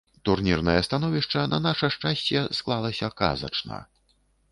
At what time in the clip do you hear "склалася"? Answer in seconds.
2.61-3.11